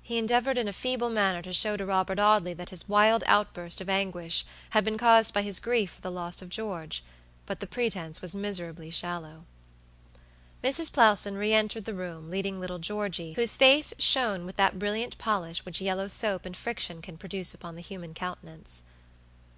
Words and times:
He 0.00 0.16
endeavored 0.16 0.56
in 0.56 0.66
a 0.66 0.72
feeble 0.72 1.10
manner 1.10 1.42
to 1.42 1.52
show 1.52 1.76
to 1.76 1.84
Robert 1.84 2.18
Audley 2.18 2.54
that 2.54 2.70
his 2.70 2.88
wild 2.88 3.22
outburst 3.26 3.82
of 3.82 3.88
anguish 3.90 4.46
had 4.70 4.82
been 4.82 4.96
caused 4.96 5.34
by 5.34 5.42
his 5.42 5.60
grief 5.60 5.90
for 5.92 6.00
the 6.00 6.10
loss 6.10 6.40
of 6.40 6.48
George; 6.48 7.04
but 7.44 7.60
the 7.60 7.66
pretense 7.66 8.22
was 8.22 8.34
miserably 8.34 8.88
shallow. 8.88 9.44
Mrs. 10.64 10.90
Plowson 10.90 11.34
re 11.36 11.52
entered 11.52 11.84
the 11.84 11.92
room, 11.92 12.30
leading 12.30 12.60
little 12.60 12.78
Georgey, 12.78 13.34
whose 13.34 13.58
face 13.58 13.92
shone 13.98 14.46
with 14.46 14.56
that 14.56 14.78
brilliant 14.78 15.18
polish 15.18 15.66
which 15.66 15.82
yellow 15.82 16.08
soap 16.08 16.46
and 16.46 16.56
friction 16.56 17.02
can 17.02 17.18
produce 17.18 17.52
upon 17.52 17.76
the 17.76 17.82
human 17.82 18.14
countenance. 18.14 18.82